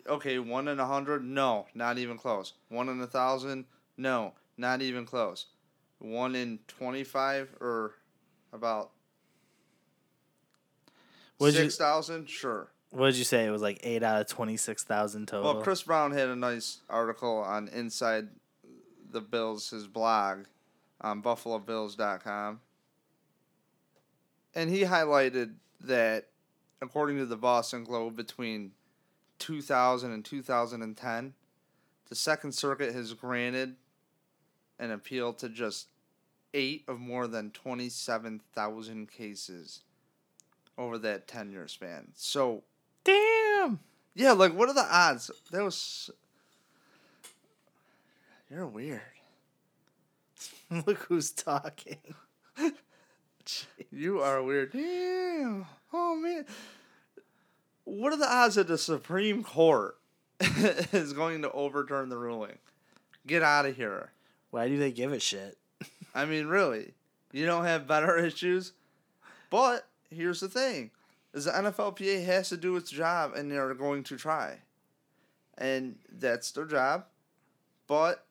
[0.09, 3.64] okay one in a hundred no not even close one in a thousand
[3.96, 5.46] no not even close
[5.98, 7.94] one in 25 or
[8.52, 8.90] about
[11.40, 13.44] 6000 sure What did you say?
[13.44, 15.54] It was like eight out of twenty six thousand total.
[15.54, 18.28] well chris brown had a nice article on inside
[19.11, 20.44] the bills his blog
[21.00, 22.61] on buffalobills.com
[24.54, 26.26] and he highlighted that
[26.80, 28.72] according to the boston globe between
[29.40, 31.35] 2000 and 2010
[32.09, 33.74] the second circuit has granted
[34.79, 35.89] an appeal to just
[36.53, 39.81] eight of more than 27000 cases
[40.77, 42.63] over that 10 year span so
[43.05, 43.81] Damn.
[44.15, 45.31] yeah, like what are the odds?
[45.53, 46.11] That was.
[48.51, 49.03] You're weird.
[50.87, 51.99] Look who's talking.
[53.93, 54.73] You are weird.
[54.73, 55.67] Damn.
[55.93, 56.47] Oh man.
[57.85, 59.99] What are the odds that the Supreme Court
[60.41, 62.57] is going to overturn the ruling?
[63.27, 64.13] Get out of here.
[64.55, 65.59] Why do they give a shit?
[66.14, 66.95] I mean, really.
[67.33, 68.73] You don't have better issues?
[69.51, 70.93] But here's the thing.
[71.33, 74.59] Is the NFLPA has to do its job and they're going to try.
[75.59, 77.07] And that's their job.
[77.88, 78.25] But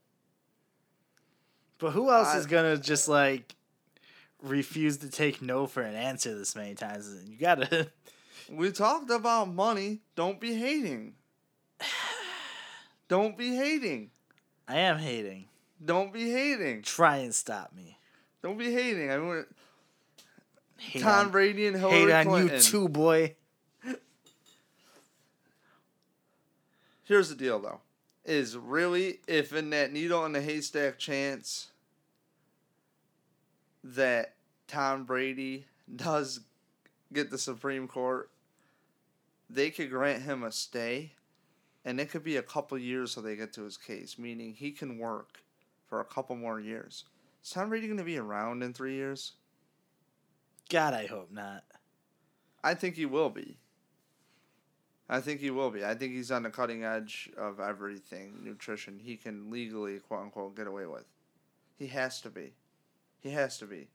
[1.77, 3.55] But who else I- is gonna just like
[4.41, 7.13] refuse to take no for an answer this many times?
[7.27, 7.91] You gotta.
[8.49, 9.99] We talked about money.
[10.15, 11.15] Don't be hating.
[13.09, 14.11] Don't be hating.
[14.67, 15.45] I am hating.
[15.83, 16.81] Don't be hating.
[16.83, 17.97] Try and stop me.
[18.41, 19.11] Don't be hating.
[19.11, 19.45] I mean,
[20.77, 23.35] Hate Tom on, Brady and Hillary hate on you too, boy.
[27.05, 27.81] Here's the deal, though:
[28.25, 31.67] is really if in that needle in the haystack chance
[33.83, 34.35] that
[34.67, 36.41] Tom Brady does
[37.11, 38.29] get the Supreme Court,
[39.49, 41.11] they could grant him a stay,
[41.83, 44.71] and it could be a couple years till they get to his case, meaning he
[44.71, 45.42] can work
[45.93, 47.05] for a couple more years.
[47.43, 49.33] Is Tom Brady going to be around in three years?
[50.67, 51.63] God, I hope not.
[52.63, 53.59] I think he will be.
[55.07, 55.85] I think he will be.
[55.85, 60.55] I think he's on the cutting edge of everything nutrition he can legally quote unquote
[60.55, 61.05] get away with.
[61.77, 62.53] He has to be.
[63.19, 63.89] He has to be.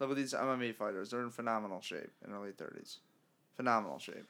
[0.00, 1.10] Look at these MMA fighters.
[1.10, 2.98] They're in phenomenal shape in their late thirties.
[3.56, 4.26] Phenomenal shape.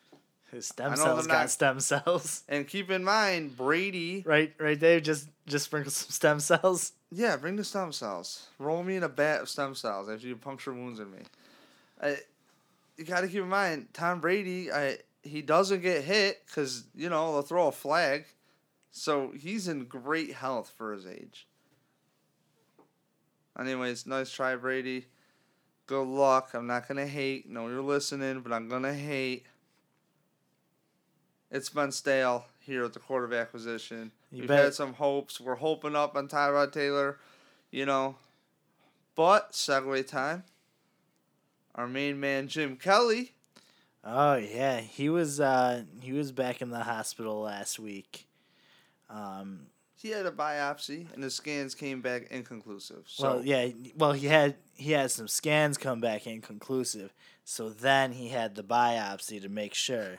[0.53, 2.45] His stem cells got not- stem cells.
[2.49, 4.23] And keep in mind, Brady.
[4.25, 5.03] Right, right, Dave.
[5.03, 6.93] Just, just sprinkle some stem cells.
[7.11, 8.49] Yeah, bring the stem cells.
[8.59, 11.19] Roll me in a bat of stem cells after you puncture wounds in me.
[12.03, 12.17] I,
[12.97, 14.73] you got to keep in mind, Tom Brady.
[14.73, 18.27] I he doesn't get hit because you know they'll throw a flag,
[18.91, 21.47] so he's in great health for his age.
[23.59, 25.07] Anyways, nice try, Brady.
[25.87, 26.51] Good luck.
[26.55, 27.49] I'm not gonna hate.
[27.49, 29.47] No, you're listening, but I'm gonna hate.
[31.51, 34.11] It's been stale here at the quarterback position.
[34.37, 34.65] You We've bet.
[34.65, 35.41] had some hopes.
[35.41, 37.19] We're hoping up on Tyrod Taylor,
[37.71, 38.17] you know.
[39.15, 40.45] But segue time.
[41.75, 43.33] Our main man Jim Kelly.
[44.05, 48.27] Oh yeah, he was uh he was back in the hospital last week.
[49.09, 53.05] Um he had a biopsy and the scans came back inconclusive.
[53.07, 53.69] So well, yeah.
[53.97, 57.15] Well, he had he had some scans come back inconclusive.
[57.43, 60.19] So then he had the biopsy to make sure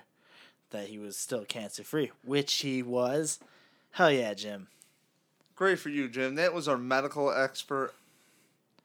[0.71, 3.39] that he was still cancer free, which he was.
[3.91, 4.67] Hell yeah, Jim.
[5.55, 6.35] great for you, Jim.
[6.35, 7.93] That was our medical expert,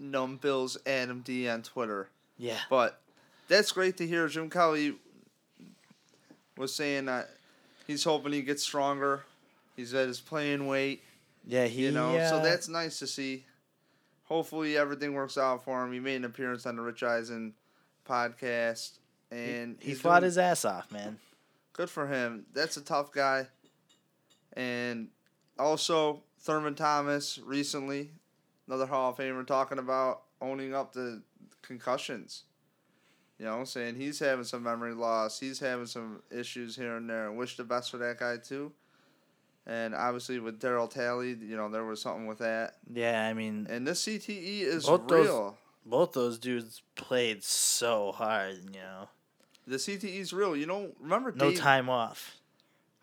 [0.01, 2.09] NumbBills Adam D on Twitter.
[2.39, 2.59] Yeah.
[2.71, 2.99] But
[3.49, 4.27] that's great to hear.
[4.29, 4.95] Jim Kelly
[6.57, 7.29] was saying that
[7.87, 9.25] he's hoping he gets stronger.
[9.77, 11.03] He's at his playing weight,
[11.47, 11.83] Yeah, he.
[11.85, 12.13] you know.
[12.29, 13.45] So uh, that's nice to see.
[14.25, 15.93] Hopefully everything works out for him.
[15.93, 17.53] He made an appearance on the Rich Eisen
[18.09, 18.93] podcast,
[19.31, 21.19] and he he's fought doing his ass off, man.
[21.75, 22.47] good for him.
[22.55, 23.47] That's a tough guy.
[24.55, 25.09] And
[25.59, 28.11] also Thurman Thomas recently,
[28.67, 31.23] another Hall of Famer, talking about owning up to
[31.63, 32.45] concussions.
[33.39, 37.33] You know, saying he's having some memory loss, he's having some issues here and there.
[37.33, 38.73] Wish the best for that guy too.
[39.67, 42.75] And obviously with Daryl Talley, you know, there was something with that.
[42.93, 45.59] Yeah, I mean, And this CTE is Both those- real.
[45.85, 48.59] both those dudes played so hard.
[48.65, 49.09] You know,
[49.67, 50.57] The CTE is real.
[50.57, 52.37] You know, remember no Dave, time off.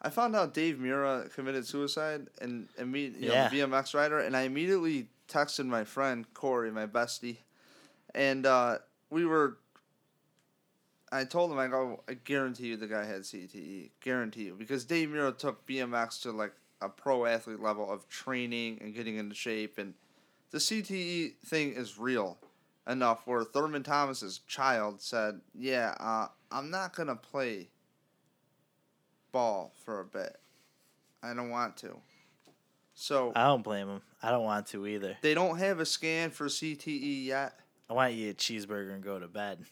[0.01, 3.43] I found out Dave Mirra committed suicide and immediately you Yeah.
[3.43, 7.37] know, the BMX rider, and I immediately texted my friend Corey, my bestie,
[8.15, 8.79] and uh,
[9.09, 9.57] we were.
[11.11, 14.85] I told him I go, I guarantee you the guy had CTE, guarantee you, because
[14.85, 19.35] Dave Mirra took BMX to like a pro athlete level of training and getting into
[19.35, 19.95] shape, and
[20.51, 22.37] the CTE thing is real
[22.87, 27.69] enough where Thurman Thomas's child said, "Yeah, uh, I'm not gonna play."
[29.31, 30.37] Ball for a bit.
[31.21, 31.97] I don't want to.
[32.93, 34.01] So I don't blame him.
[34.21, 35.17] I don't want to either.
[35.21, 37.57] they don't have a scan for CTE yet.
[37.89, 39.65] I want you to eat a cheeseburger and go to bed.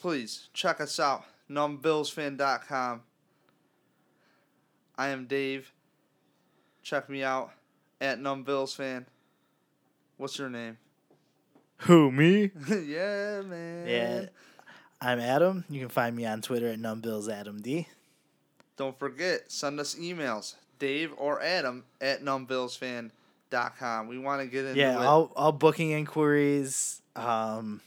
[0.00, 1.24] Please check us out.
[1.50, 3.02] numbbillsfan.com.
[4.96, 5.72] I am Dave.
[6.82, 7.52] Check me out
[8.00, 9.06] at numbbillsfan.
[10.16, 10.78] What's your name?
[11.82, 12.50] Who me?
[12.68, 13.86] yeah, man.
[13.86, 14.26] Yeah,
[15.00, 15.64] I'm Adam.
[15.70, 17.86] You can find me on Twitter at numbbillsadamd.
[18.78, 20.54] Don't forget, send us emails.
[20.78, 24.06] Dave or Adam at numbbillsfan.com.
[24.08, 25.04] We want to get into Yeah, it.
[25.04, 27.02] all all booking inquiries.
[27.16, 27.80] Um,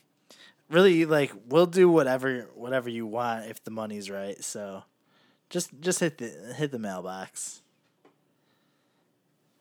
[0.69, 4.43] really, like we'll do whatever whatever you want if the money's right.
[4.43, 4.83] So,
[5.49, 7.61] just just hit the hit the mailbox.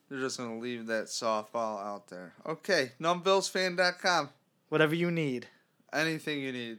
[0.09, 2.35] They're just gonna leave that softball out there.
[2.45, 4.31] Okay, numbbillsfan.com.
[4.68, 5.47] Whatever you need.
[5.93, 6.78] Anything you need.